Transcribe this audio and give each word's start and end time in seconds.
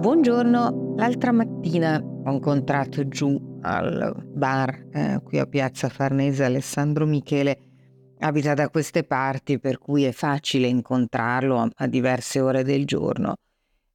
Buongiorno, 0.00 0.94
l'altra 0.96 1.30
mattina 1.30 2.02
ho 2.02 2.32
incontrato 2.32 3.06
giù 3.06 3.58
al 3.60 4.14
bar 4.32 4.86
eh, 4.90 5.20
qui 5.22 5.38
a 5.38 5.44
Piazza 5.44 5.90
Farnese 5.90 6.42
Alessandro 6.42 7.04
Michele, 7.04 7.58
abita 8.20 8.54
da 8.54 8.70
queste 8.70 9.04
parti 9.04 9.58
per 9.58 9.76
cui 9.76 10.04
è 10.04 10.12
facile 10.12 10.68
incontrarlo 10.68 11.58
a, 11.58 11.68
a 11.74 11.86
diverse 11.86 12.40
ore 12.40 12.64
del 12.64 12.86
giorno. 12.86 13.36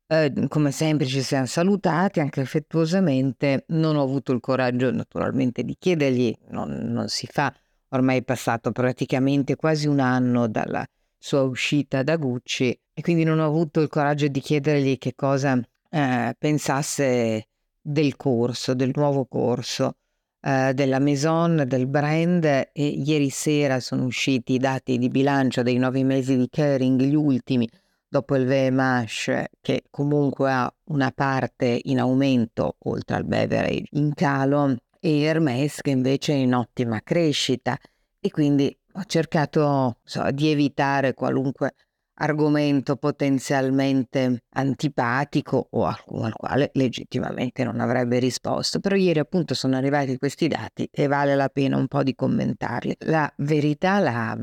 Eh, 0.05 0.45
come 0.47 0.69
sempre 0.69 1.07
ci 1.07 1.23
siamo 1.23 1.47
salutati 1.47 2.19
anche 2.19 2.41
affettuosamente, 2.41 3.65
non 3.69 3.95
ho 3.95 4.03
avuto 4.03 4.31
il 4.31 4.41
coraggio 4.41 4.91
naturalmente 4.91 5.63
di 5.63 5.75
chiedergli, 5.75 6.31
non, 6.49 6.69
non 6.69 7.07
si 7.07 7.25
fa, 7.25 7.51
ormai 7.89 8.19
è 8.19 8.23
passato 8.23 8.71
praticamente 8.71 9.55
quasi 9.55 9.87
un 9.87 9.99
anno 9.99 10.47
dalla 10.47 10.85
sua 11.17 11.41
uscita 11.41 12.03
da 12.03 12.15
Gucci 12.15 12.79
e 12.93 13.01
quindi 13.01 13.23
non 13.23 13.39
ho 13.39 13.45
avuto 13.47 13.81
il 13.81 13.87
coraggio 13.87 14.27
di 14.27 14.39
chiedergli 14.39 14.99
che 14.99 15.15
cosa 15.15 15.59
eh, 15.95 16.35
pensasse 16.37 17.47
del 17.81 18.17
corso, 18.17 18.73
del 18.73 18.91
nuovo 18.93 19.25
corso 19.25 19.95
eh, 20.41 20.73
della 20.73 20.99
Maison, 20.99 21.63
del 21.65 21.87
brand 21.87 22.43
e 22.43 22.69
ieri 22.73 23.29
sera 23.29 23.79
sono 23.79 24.03
usciti 24.03 24.53
i 24.53 24.57
dati 24.57 24.97
di 24.97 25.07
bilancio 25.07 25.63
dei 25.63 25.77
nove 25.77 26.03
mesi 26.03 26.35
di 26.35 26.49
Kering, 26.49 27.01
gli 27.01 27.15
ultimi 27.15 27.69
dopo 28.09 28.35
il 28.35 28.45
VMH 28.45 29.43
che 29.61 29.83
comunque 29.89 30.51
ha 30.51 30.73
una 30.85 31.11
parte 31.11 31.79
in 31.83 31.99
aumento 31.99 32.75
oltre 32.79 33.15
al 33.15 33.25
beverage 33.25 33.87
in 33.91 34.13
calo 34.13 34.75
e 34.99 35.21
Hermes 35.21 35.79
che 35.79 35.91
invece 35.91 36.33
è 36.33 36.37
in 36.37 36.55
ottima 36.55 36.99
crescita. 37.03 37.77
E 38.19 38.31
quindi 38.31 38.75
ho 38.93 39.03
cercato 39.05 39.99
so, 40.03 40.29
di 40.31 40.49
evitare 40.49 41.13
qualunque 41.13 41.73
argomento 42.15 42.95
potenzialmente 42.95 44.43
antipatico 44.49 45.67
o 45.71 45.85
al, 45.85 45.97
al, 46.21 46.33
quale 46.33 46.71
legittimamente 46.73 47.63
non 47.63 47.79
avrebbe 47.79 48.19
risposto. 48.19 48.79
Però 48.79 48.95
ieri 48.95 49.19
appunto 49.19 49.53
sono 49.53 49.75
arrivati 49.75 50.17
questi 50.17 50.47
dati 50.47 50.87
e 50.91 51.07
vale 51.07 51.35
la 51.35 51.49
pena 51.49 51.77
un 51.77 51.87
po' 51.87 52.03
di 52.03 52.15
commentarli. 52.15 52.95
La 52.99 53.31
verità, 53.37 53.99
la 53.99 54.37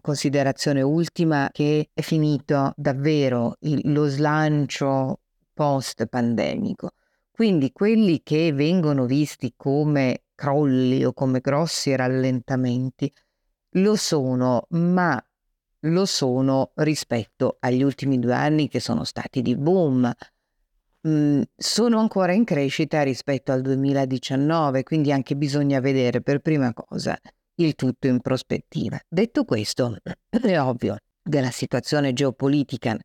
considerazione 0.00 0.82
ultima 0.82 1.48
che 1.52 1.90
è 1.92 2.00
finito 2.00 2.72
davvero 2.76 3.56
lo 3.60 4.06
slancio 4.06 5.20
post 5.52 6.06
pandemico. 6.06 6.90
Quindi 7.30 7.72
quelli 7.72 8.22
che 8.22 8.52
vengono 8.52 9.04
visti 9.04 9.54
come 9.56 10.22
crolli 10.34 11.04
o 11.04 11.12
come 11.12 11.40
grossi 11.40 11.94
rallentamenti 11.94 13.12
lo 13.72 13.96
sono, 13.96 14.66
ma 14.70 15.22
lo 15.80 16.04
sono 16.04 16.72
rispetto 16.76 17.56
agli 17.60 17.82
ultimi 17.82 18.18
due 18.18 18.34
anni 18.34 18.68
che 18.68 18.80
sono 18.80 19.04
stati 19.04 19.42
di 19.42 19.56
boom. 19.56 20.12
Mm, 21.06 21.42
sono 21.54 21.98
ancora 21.98 22.32
in 22.32 22.44
crescita 22.44 23.02
rispetto 23.02 23.52
al 23.52 23.62
2019, 23.62 24.82
quindi 24.82 25.12
anche 25.12 25.36
bisogna 25.36 25.80
vedere 25.80 26.20
per 26.20 26.40
prima 26.40 26.72
cosa 26.72 27.16
il 27.56 27.74
tutto 27.74 28.06
in 28.06 28.20
prospettiva. 28.20 28.98
Detto 29.08 29.44
questo, 29.44 29.96
è 30.28 30.60
ovvio 30.60 30.96
che 31.22 31.40
la 31.40 31.50
situazione 31.50 32.12
geopolitica 32.12 32.96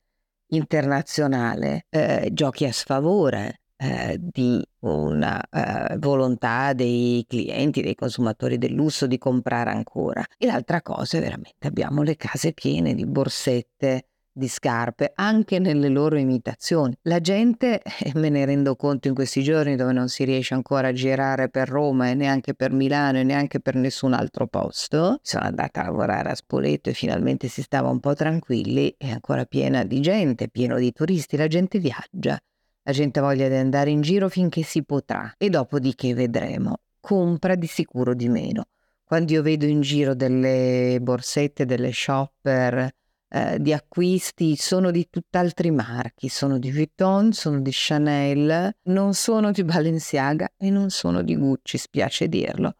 internazionale 0.48 1.86
eh, 1.90 2.30
giochi 2.34 2.66
a 2.66 2.74
sfavore 2.74 3.61
eh, 3.82 4.18
di 4.20 4.64
una 4.82 5.42
eh, 5.50 5.98
volontà 5.98 6.74
dei 6.74 7.26
clienti, 7.28 7.82
dei 7.82 7.96
consumatori 7.96 8.60
del 8.60 8.74
lusso 8.74 9.08
di 9.08 9.18
comprare 9.18 9.72
ancora. 9.72 10.24
E 10.38 10.46
l'altra 10.46 10.84
cosa 10.84 11.18
è 11.18 11.22
veramente 11.22 11.68
abbiamo 11.68 12.04
le 12.04 12.16
case 12.16 12.54
piene 12.54 12.94
di 12.94 13.06
borsette, 13.08 14.06
di 14.34 14.48
scarpe, 14.48 15.12
anche 15.16 15.58
nelle 15.58 15.90
loro 15.90 16.18
imitazioni. 16.18 16.96
La 17.04 17.20
gente, 17.20 17.82
e 17.82 18.12
me 18.14 18.30
ne 18.30 18.46
rendo 18.46 18.76
conto 18.76 19.08
in 19.08 19.16
questi 19.16 19.42
giorni 19.42 19.76
dove 19.76 19.94
non 19.94 20.10
si 20.10 20.26
riesce 20.26 20.54
ancora 20.54 20.90
a 20.90 20.94
girare 20.94 21.50
per 21.50 21.68
Roma 21.68 22.10
e 22.10 22.14
neanche 22.14 22.54
per 22.54 22.72
Milano 22.72 23.18
e 23.18 23.24
neanche 23.24 23.60
per 23.60 23.76
nessun 23.76 24.14
altro 24.14 24.46
posto, 24.46 25.20
sono 25.24 25.46
andata 25.46 25.82
a 25.82 25.86
lavorare 25.86 26.30
a 26.30 26.36
Spoleto 26.36 26.90
e 26.90 26.94
finalmente 26.94 27.48
si 27.48 27.64
stava 27.64 27.90
un 27.90 28.00
po' 28.00 28.14
tranquilli, 28.14 28.94
è 28.96 29.10
ancora 29.10 29.46
piena 29.46 29.84
di 29.84 30.00
gente, 30.02 30.50
pieno 30.50 30.78
di 30.78 30.92
turisti, 30.94 31.36
la 31.36 31.48
gente 31.48 31.80
viaggia. 31.80 32.40
La 32.84 32.94
gente 32.94 33.20
ha 33.20 33.22
voglia 33.22 33.48
di 33.48 33.56
andare 33.56 33.92
in 33.92 34.02
giro 34.02 34.28
finché 34.28 34.64
si 34.64 34.84
potrà 34.84 35.34
e 35.38 35.50
dopodiché 35.50 36.14
vedremo. 36.14 36.78
Compra 37.00 37.56
di 37.56 37.68
sicuro 37.68 38.14
di 38.14 38.28
meno. 38.28 38.66
Quando 39.04 39.34
io 39.34 39.42
vedo 39.42 39.66
in 39.66 39.82
giro 39.82 40.16
delle 40.16 40.98
borsette, 41.02 41.66
delle 41.66 41.92
shopper 41.92 42.90
eh, 43.28 43.60
di 43.60 43.72
acquisti, 43.72 44.56
sono 44.56 44.90
di 44.90 45.08
tutt'altri 45.10 45.70
marchi, 45.70 46.28
sono 46.28 46.58
di 46.58 46.72
Vuitton, 46.72 47.34
sono 47.34 47.60
di 47.60 47.72
Chanel, 47.72 48.74
non 48.84 49.14
sono 49.14 49.52
di 49.52 49.64
Balenciaga 49.64 50.52
e 50.58 50.70
non 50.70 50.90
sono 50.90 51.22
di 51.22 51.36
Gucci, 51.36 51.78
spiace 51.78 52.28
dirlo. 52.28 52.76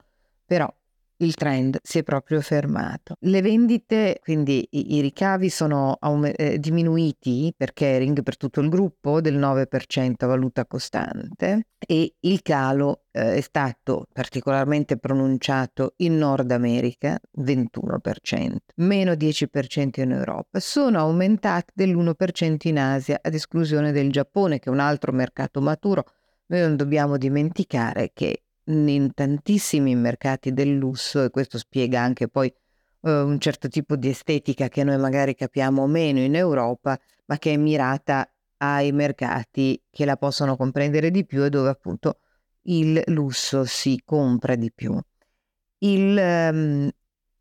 Però 0.46 0.74
il 1.22 1.36
trend 1.36 1.80
si 1.82 2.00
è 2.00 2.04
proprio 2.04 2.42
fermato. 2.42 3.16
Le 3.20 3.42
vendite, 3.42 4.20
quindi 4.22 4.68
i, 4.72 4.96
i 4.96 5.02
ricavi 5.02 5.50
sono 5.50 5.98
aume- 6.00 6.36
eh, 6.36 6.60
diminuiti 6.60 7.54
per 7.56 7.74
Kering, 7.74 8.24
per 8.24 8.38
tutto 8.38 8.60
il 8.62 8.70
gruppo, 8.70 9.22
del 9.22 9.38
9% 9.38 10.14
a 10.18 10.26
valuta 10.28 10.66
costante 10.66 11.68
e 11.78 12.16
il 12.20 12.42
calo 12.42 13.06
eh, 13.12 13.36
è 13.36 13.42
stato 13.42 14.08
particolarmente 14.12 14.98
pronunciato 14.98 15.94
in 15.98 16.18
Nord 16.18 16.52
America, 16.52 17.20
21%, 17.40 18.56
meno 18.76 19.14
10% 19.14 20.02
in 20.02 20.12
Europa. 20.12 20.60
Sono 20.60 21.00
aumentati 21.00 21.72
dell'1% 21.74 22.68
in 22.68 22.80
Asia, 22.80 23.20
ad 23.22 23.34
esclusione 23.34 23.92
del 23.92 24.12
Giappone, 24.12 24.60
che 24.60 24.70
è 24.70 24.74
un 24.74 24.80
altro 24.80 25.12
mercato 25.12 25.62
maturo. 25.62 26.06
Noi 26.48 26.62
non 26.62 26.76
dobbiamo 26.76 27.18
dimenticare 27.18 28.12
che 28.14 28.44
in 28.66 29.12
tantissimi 29.14 29.96
mercati 29.96 30.54
del 30.54 30.76
lusso 30.76 31.24
e 31.24 31.30
questo 31.30 31.58
spiega 31.58 32.02
anche 32.02 32.28
poi 32.28 32.54
uh, 33.02 33.10
un 33.10 33.40
certo 33.40 33.68
tipo 33.68 33.96
di 33.96 34.10
estetica 34.10 34.68
che 34.68 34.84
noi 34.84 34.98
magari 34.98 35.36
capiamo 35.36 35.88
meno 35.88 36.20
in 36.20 36.36
Europa, 36.36 37.00
ma 37.26 37.38
che 37.38 37.54
è 37.54 37.58
mirata 37.58 38.30
ai 38.58 38.92
mercati 38.92 39.82
che 39.90 40.06
la 40.06 40.18
possono 40.18 40.56
comprendere 40.56 41.10
di 41.10 41.26
più 41.26 41.44
e 41.44 41.50
dove 41.50 41.70
appunto 41.70 42.20
il 42.64 43.02
lusso 43.08 43.66
si 43.66 44.02
compra 44.06 44.56
di 44.56 44.72
più. 44.72 45.00
Il 45.80 46.16
um, 46.16 46.90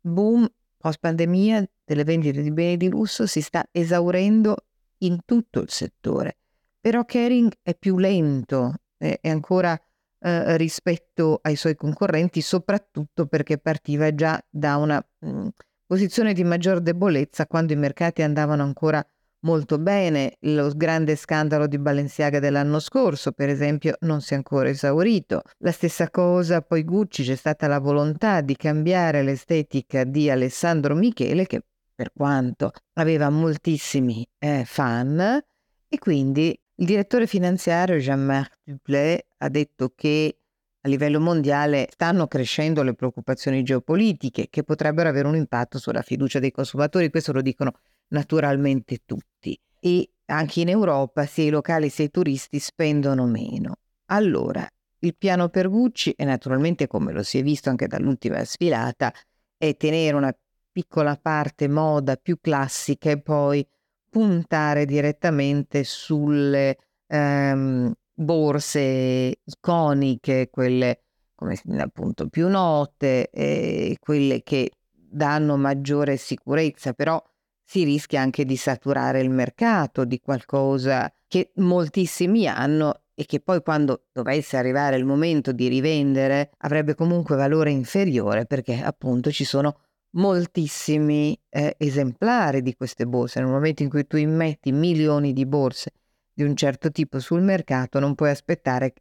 boom 0.01 0.51
post 0.77 0.97
pandemia 0.99 1.63
delle 1.85 2.03
vendite 2.03 2.41
di 2.41 2.51
beni 2.51 2.77
di 2.77 2.89
lusso 2.89 3.27
si 3.27 3.41
sta 3.41 3.67
esaurendo 3.71 4.65
in 4.99 5.19
tutto 5.25 5.61
il 5.61 5.69
settore, 5.69 6.37
però 6.79 7.05
Kering 7.05 7.51
è 7.61 7.75
più 7.75 7.97
lento, 7.99 8.73
è, 8.97 9.19
è 9.21 9.29
ancora 9.29 9.79
eh, 10.23 10.57
rispetto 10.57 11.39
ai 11.41 11.55
suoi 11.55 11.75
concorrenti, 11.75 12.41
soprattutto 12.41 13.25
perché 13.25 13.57
partiva 13.57 14.13
già 14.13 14.39
da 14.49 14.77
una 14.77 15.03
mh, 15.19 15.29
mm, 15.29 15.47
posizione 15.85 16.33
di 16.33 16.43
maggior 16.43 16.79
debolezza 16.79 17.47
quando 17.47 17.73
i 17.73 17.75
mercati 17.75 18.21
andavano 18.21 18.63
ancora 18.63 19.05
molto 19.41 19.77
bene. 19.79 20.37
Lo 20.41 20.71
grande 20.75 21.15
scandalo 21.15 21.67
di 21.67 21.77
Balenciaga 21.77 22.39
dell'anno 22.39 22.79
scorso, 22.79 23.31
per 23.31 23.49
esempio, 23.49 23.95
non 24.01 24.21
si 24.21 24.33
è 24.33 24.37
ancora 24.37 24.69
esaurito. 24.69 25.41
La 25.59 25.71
stessa 25.71 26.09
cosa 26.09 26.61
poi 26.61 26.83
Gucci, 26.83 27.23
c'è 27.23 27.35
stata 27.35 27.67
la 27.67 27.79
volontà 27.79 28.41
di 28.41 28.55
cambiare 28.55 29.23
l'estetica 29.23 30.03
di 30.03 30.29
Alessandro 30.29 30.95
Michele, 30.95 31.45
che 31.45 31.63
per 31.93 32.11
quanto 32.13 32.71
aveva 32.93 33.29
moltissimi 33.29 34.27
eh, 34.39 34.63
fan, 34.65 35.39
e 35.87 35.99
quindi 35.99 36.57
il 36.81 36.87
direttore 36.87 37.27
finanziario 37.27 37.97
Jean-Marc 37.97 38.57
Duplay 38.63 39.17
ha 39.37 39.49
detto 39.49 39.93
che 39.95 40.35
a 40.81 40.89
livello 40.89 41.19
mondiale 41.19 41.87
stanno 41.91 42.27
crescendo 42.27 42.81
le 42.81 42.95
preoccupazioni 42.95 43.61
geopolitiche 43.61 44.47
che 44.49 44.63
potrebbero 44.63 45.07
avere 45.07 45.27
un 45.27 45.35
impatto 45.35 45.77
sulla 45.77 46.01
fiducia 46.01 46.39
dei 46.39 46.49
consumatori, 46.49 47.11
questo 47.11 47.33
lo 47.33 47.43
dicono 47.43 47.73
naturalmente 48.07 49.01
tutti. 49.05 49.57
E 49.79 50.09
anche 50.25 50.61
in 50.61 50.69
Europa 50.69 51.27
sia 51.27 51.43
i 51.43 51.49
locali 51.51 51.89
sia 51.89 52.05
i 52.05 52.09
turisti 52.09 52.57
spendono 52.57 53.27
meno. 53.27 53.75
Allora, 54.07 54.67
il 54.99 55.15
piano 55.15 55.49
per 55.49 55.69
Gucci, 55.69 56.13
e 56.13 56.25
naturalmente 56.25 56.87
come 56.87 57.11
lo 57.11 57.21
si 57.21 57.37
è 57.37 57.43
visto 57.43 57.69
anche 57.69 57.85
dall'ultima 57.85 58.43
sfilata, 58.43 59.13
è 59.55 59.77
tenere 59.77 60.15
una 60.15 60.35
piccola 60.71 61.15
parte 61.15 61.67
moda 61.67 62.15
più 62.15 62.39
classica 62.41 63.11
e 63.11 63.21
poi 63.21 63.63
puntare 64.11 64.85
direttamente 64.85 65.85
sulle 65.85 66.77
ehm, 67.07 67.93
borse 68.13 69.39
iconiche, 69.41 70.49
quelle 70.51 71.03
come 71.33 71.59
appunto 71.79 72.27
più 72.27 72.49
note, 72.49 73.29
e 73.29 73.97
quelle 73.99 74.43
che 74.43 74.71
danno 74.91 75.57
maggiore 75.57 76.17
sicurezza, 76.17 76.93
però 76.93 77.23
si 77.63 77.83
rischia 77.85 78.21
anche 78.21 78.43
di 78.43 78.57
saturare 78.57 79.21
il 79.21 79.29
mercato 79.29 80.03
di 80.03 80.19
qualcosa 80.19 81.11
che 81.27 81.51
moltissimi 81.55 82.45
hanno 82.45 83.03
e 83.15 83.25
che 83.25 83.39
poi 83.39 83.61
quando 83.61 84.07
dovesse 84.11 84.57
arrivare 84.57 84.97
il 84.97 85.05
momento 85.05 85.53
di 85.53 85.69
rivendere 85.69 86.51
avrebbe 86.57 86.95
comunque 86.95 87.37
valore 87.37 87.71
inferiore 87.71 88.45
perché 88.45 88.81
appunto 88.81 89.31
ci 89.31 89.45
sono 89.45 89.77
moltissimi 90.11 91.39
eh, 91.49 91.75
esemplari 91.77 92.61
di 92.61 92.75
queste 92.75 93.05
borse. 93.05 93.39
Nel 93.39 93.49
momento 93.49 93.83
in 93.83 93.89
cui 93.89 94.05
tu 94.07 94.17
immetti 94.17 94.71
milioni 94.71 95.33
di 95.33 95.45
borse 95.45 95.91
di 96.33 96.43
un 96.43 96.55
certo 96.55 96.91
tipo 96.91 97.19
sul 97.19 97.41
mercato, 97.41 97.99
non 97.99 98.15
puoi 98.15 98.29
aspettare 98.29 98.93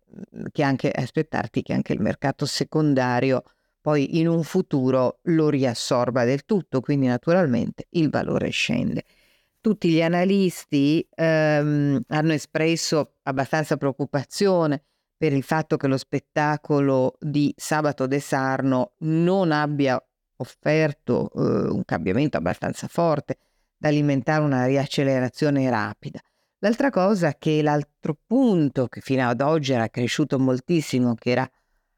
che 0.51 0.63
anche, 0.63 0.91
aspettarti 0.91 1.63
che 1.63 1.73
anche 1.73 1.93
il 1.93 2.01
mercato 2.01 2.45
secondario 2.45 3.43
poi 3.81 4.19
in 4.19 4.29
un 4.29 4.43
futuro 4.43 5.21
lo 5.25 5.49
riassorba 5.49 6.25
del 6.25 6.45
tutto, 6.45 6.81
quindi 6.81 7.07
naturalmente 7.07 7.87
il 7.91 8.11
valore 8.11 8.51
scende. 8.51 9.05
Tutti 9.61 9.89
gli 9.91 10.03
analisti 10.03 11.07
ehm, 11.15 12.03
hanno 12.09 12.33
espresso 12.33 13.15
abbastanza 13.23 13.77
preoccupazione 13.77 14.85
per 15.17 15.33
il 15.33 15.43
fatto 15.43 15.77
che 15.77 15.87
lo 15.87 15.99
spettacolo 15.99 17.17
di 17.21 17.53
Sabato 17.57 18.07
De 18.07 18.21
Sarno 18.21 18.93
non 18.99 19.53
abbia 19.53 20.03
offerto 20.41 21.31
eh, 21.35 21.71
un 21.71 21.85
cambiamento 21.85 22.37
abbastanza 22.37 22.89
forte 22.89 23.39
da 23.77 23.89
alimentare 23.89 24.45
una 24.45 24.67
riaccelerazione 24.67 25.69
rapida. 25.71 26.21
L'altra 26.63 26.91
cosa 26.91 27.29
è 27.29 27.37
che 27.39 27.63
l'altro 27.63 28.19
punto 28.27 28.87
che 28.87 29.01
fino 29.01 29.27
ad 29.27 29.41
oggi 29.41 29.73
era 29.73 29.89
cresciuto 29.89 30.39
moltissimo, 30.39 31.15
che 31.15 31.31
era 31.31 31.51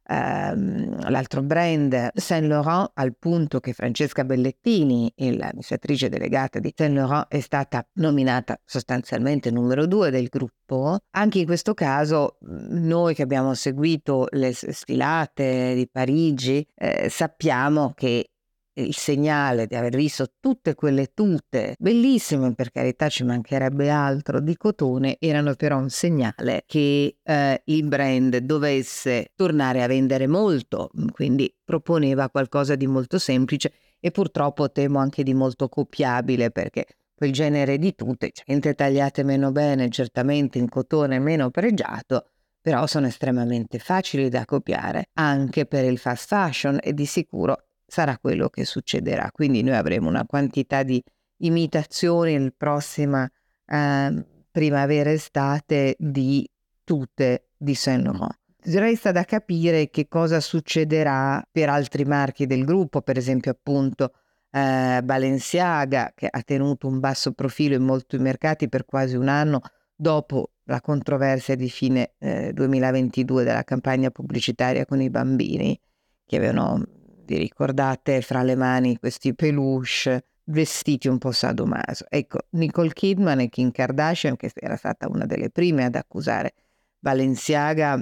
ehm, 0.06 1.10
l'altro 1.10 1.42
brand 1.42 2.10
Saint 2.14 2.46
Laurent, 2.46 2.92
al 2.94 3.16
punto 3.16 3.58
che 3.58 3.72
Francesca 3.72 4.24
Bellettini, 4.24 5.12
l'amministratrice 5.16 6.08
delegata 6.08 6.60
di 6.60 6.72
Saint 6.76 6.94
Laurent, 6.94 7.26
è 7.28 7.40
stata 7.40 7.84
nominata 7.94 8.56
sostanzialmente 8.64 9.50
numero 9.50 9.86
due 9.86 10.10
del 10.10 10.28
gruppo. 10.28 10.98
Anche 11.10 11.40
in 11.40 11.46
questo 11.46 11.74
caso, 11.74 12.36
noi 12.40 13.16
che 13.16 13.22
abbiamo 13.22 13.54
seguito 13.54 14.28
le 14.30 14.52
sfilate 14.52 15.74
di 15.74 15.88
Parigi, 15.90 16.64
eh, 16.76 17.08
sappiamo 17.08 17.92
che 17.96 18.31
il 18.74 18.94
segnale 18.94 19.66
di 19.66 19.74
aver 19.74 19.94
visto 19.96 20.32
tutte 20.40 20.74
quelle 20.74 21.12
tute 21.12 21.74
bellissime, 21.78 22.54
per 22.54 22.70
carità 22.70 23.08
ci 23.08 23.24
mancherebbe 23.24 23.90
altro, 23.90 24.40
di 24.40 24.56
cotone, 24.56 25.16
erano 25.18 25.54
però 25.54 25.78
un 25.78 25.90
segnale 25.90 26.64
che 26.66 27.18
eh, 27.22 27.62
il 27.64 27.86
brand 27.86 28.36
dovesse 28.38 29.32
tornare 29.34 29.82
a 29.82 29.86
vendere 29.86 30.26
molto, 30.26 30.90
quindi 31.12 31.54
proponeva 31.62 32.30
qualcosa 32.30 32.74
di 32.74 32.86
molto 32.86 33.18
semplice 33.18 33.72
e 34.00 34.10
purtroppo 34.10 34.70
temo 34.70 34.98
anche 34.98 35.22
di 35.22 35.34
molto 35.34 35.68
copiabile 35.68 36.50
perché 36.50 36.86
quel 37.14 37.32
genere 37.32 37.78
di 37.78 37.94
tute, 37.94 38.32
gente 38.44 38.74
tagliate 38.74 39.22
meno 39.22 39.52
bene, 39.52 39.88
certamente 39.90 40.58
in 40.58 40.68
cotone 40.68 41.20
meno 41.20 41.50
pregiato, 41.50 42.30
però 42.60 42.86
sono 42.86 43.06
estremamente 43.06 43.78
facili 43.78 44.28
da 44.28 44.44
copiare 44.44 45.10
anche 45.14 45.66
per 45.66 45.84
il 45.84 45.98
fast 45.98 46.26
fashion 46.26 46.78
e 46.82 46.92
di 46.94 47.06
sicuro 47.06 47.66
sarà 47.92 48.16
quello 48.16 48.48
che 48.48 48.64
succederà. 48.64 49.30
Quindi 49.30 49.62
noi 49.62 49.76
avremo 49.76 50.08
una 50.08 50.24
quantità 50.24 50.82
di 50.82 51.02
imitazioni 51.42 52.38
nel 52.38 52.54
prossima 52.56 53.30
eh, 53.66 54.26
primavera-estate 54.50 55.96
di 55.98 56.48
tutte 56.84 57.48
di 57.54 57.74
Saint 57.74 58.04
Laurent. 58.04 58.38
Resta 58.64 59.12
da 59.12 59.24
capire 59.24 59.90
che 59.90 60.08
cosa 60.08 60.40
succederà 60.40 61.46
per 61.50 61.68
altri 61.68 62.06
marchi 62.06 62.46
del 62.46 62.64
gruppo, 62.64 63.02
per 63.02 63.18
esempio 63.18 63.50
appunto 63.50 64.14
eh, 64.50 65.02
Balenciaga 65.04 66.12
che 66.14 66.28
ha 66.30 66.40
tenuto 66.40 66.86
un 66.86 66.98
basso 66.98 67.32
profilo 67.32 67.74
in 67.74 67.82
molti 67.82 68.16
mercati 68.16 68.70
per 68.70 68.86
quasi 68.86 69.16
un 69.16 69.28
anno 69.28 69.60
dopo 69.94 70.52
la 70.64 70.80
controversia 70.80 71.56
di 71.56 71.68
fine 71.68 72.14
eh, 72.18 72.54
2022 72.54 73.44
della 73.44 73.64
campagna 73.64 74.10
pubblicitaria 74.10 74.86
con 74.86 75.02
i 75.02 75.10
bambini 75.10 75.78
che 76.24 76.36
avevano 76.36 77.00
vi 77.24 77.38
ricordate 77.38 78.20
fra 78.20 78.42
le 78.42 78.56
mani 78.56 78.98
questi 78.98 79.34
peluche 79.34 80.24
vestiti 80.44 81.08
un 81.08 81.18
po' 81.18 81.32
sadomaso. 81.32 82.06
Ecco, 82.08 82.40
Nicole 82.50 82.92
Kidman 82.92 83.40
e 83.40 83.48
Kim 83.48 83.70
Kardashian, 83.70 84.36
che 84.36 84.50
era 84.54 84.76
stata 84.76 85.08
una 85.08 85.26
delle 85.26 85.50
prime 85.50 85.84
ad 85.84 85.94
accusare 85.94 86.54
Balenciaga, 86.98 88.00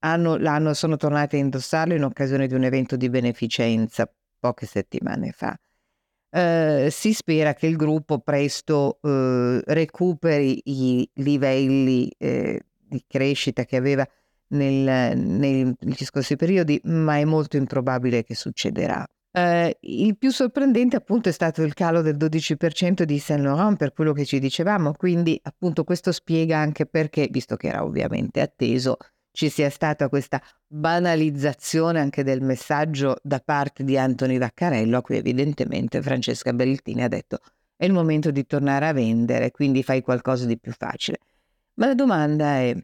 hanno, 0.00 0.36
l'hanno, 0.36 0.74
sono 0.74 0.96
tornate 0.96 1.36
a 1.36 1.40
indossarlo 1.40 1.94
in 1.94 2.04
occasione 2.04 2.46
di 2.46 2.54
un 2.54 2.64
evento 2.64 2.96
di 2.96 3.08
beneficenza 3.10 4.10
poche 4.38 4.66
settimane 4.66 5.32
fa. 5.32 5.58
Eh, 6.30 6.88
si 6.90 7.14
spera 7.14 7.54
che 7.54 7.66
il 7.66 7.76
gruppo 7.76 8.18
presto 8.20 8.98
eh, 9.02 9.62
recuperi 9.64 10.60
i 10.64 11.08
livelli 11.14 12.10
eh, 12.18 12.60
di 12.78 13.02
crescita 13.06 13.64
che 13.64 13.76
aveva 13.76 14.06
nel, 14.48 15.18
nei, 15.18 15.74
negli 15.78 16.04
scorsi 16.04 16.36
periodi, 16.36 16.80
ma 16.84 17.16
è 17.16 17.24
molto 17.24 17.56
improbabile 17.56 18.24
che 18.24 18.34
succederà. 18.34 19.06
Eh, 19.30 19.76
il 19.80 20.16
più 20.16 20.30
sorprendente 20.30 20.96
appunto 20.96 21.28
è 21.28 21.32
stato 21.32 21.62
il 21.62 21.74
calo 21.74 22.00
del 22.00 22.16
12% 22.16 23.02
di 23.02 23.18
Saint 23.18 23.42
Laurent 23.42 23.76
per 23.76 23.92
quello 23.92 24.12
che 24.12 24.24
ci 24.24 24.38
dicevamo, 24.38 24.92
quindi 24.92 25.38
appunto 25.42 25.84
questo 25.84 26.12
spiega 26.12 26.58
anche 26.58 26.86
perché, 26.86 27.28
visto 27.30 27.56
che 27.56 27.68
era 27.68 27.84
ovviamente 27.84 28.40
atteso, 28.40 28.96
ci 29.30 29.50
sia 29.50 29.70
stata 29.70 30.08
questa 30.08 30.42
banalizzazione 30.66 32.00
anche 32.00 32.24
del 32.24 32.40
messaggio 32.40 33.18
da 33.22 33.40
parte 33.44 33.84
di 33.84 33.96
Anthony 33.96 34.38
Vaccarello, 34.38 34.96
a 34.96 35.02
cui 35.02 35.16
evidentemente 35.16 36.02
Francesca 36.02 36.52
Bellettini 36.52 37.02
ha 37.02 37.08
detto 37.08 37.38
è 37.78 37.84
il 37.84 37.92
momento 37.92 38.32
di 38.32 38.44
tornare 38.44 38.88
a 38.88 38.92
vendere, 38.92 39.52
quindi 39.52 39.84
fai 39.84 40.02
qualcosa 40.02 40.46
di 40.46 40.58
più 40.58 40.72
facile. 40.72 41.18
Ma 41.74 41.86
la 41.86 41.94
domanda 41.94 42.56
è, 42.56 42.76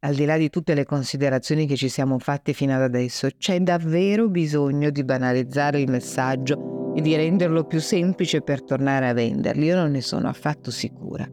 al 0.00 0.14
di 0.14 0.24
là 0.24 0.36
di 0.36 0.48
tutte 0.48 0.74
le 0.74 0.84
considerazioni 0.84 1.66
che 1.66 1.76
ci 1.76 1.88
siamo 1.88 2.18
fatti 2.18 2.54
fino 2.54 2.74
ad 2.74 2.82
adesso, 2.82 3.28
c'è 3.36 3.60
davvero 3.60 4.28
bisogno 4.28 4.90
di 4.90 5.04
banalizzare 5.04 5.80
il 5.80 5.90
messaggio 5.90 6.92
e 6.94 7.00
di 7.02 7.14
renderlo 7.14 7.64
più 7.64 7.80
semplice 7.80 8.40
per 8.40 8.62
tornare 8.62 9.08
a 9.08 9.12
venderli? 9.12 9.66
Io 9.66 9.76
non 9.76 9.90
ne 9.90 10.00
sono 10.00 10.28
affatto 10.28 10.70
sicura. 10.70 11.28